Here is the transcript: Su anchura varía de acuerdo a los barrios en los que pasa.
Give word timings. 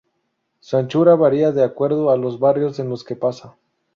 Su 0.61 0.77
anchura 0.77 1.13
varía 1.13 1.51
de 1.51 1.63
acuerdo 1.63 2.09
a 2.09 2.17
los 2.17 2.39
barrios 2.39 2.79
en 2.79 2.89
los 2.89 3.03
que 3.03 3.15
pasa. 3.15 3.55